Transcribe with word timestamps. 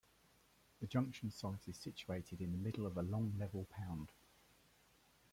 The 0.79 0.87
junction 0.87 1.29
site 1.29 1.67
is 1.67 1.77
situated 1.77 2.41
in 2.41 2.51
the 2.53 2.57
middle 2.57 2.87
of 2.87 2.97
a 2.97 3.03
long 3.03 3.37
level 3.37 3.65
pound. 3.69 4.11